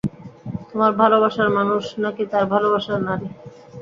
[0.69, 3.27] তোমার ভালোবাসার মানুষ, নাকি তার ভালোবাসার নারী?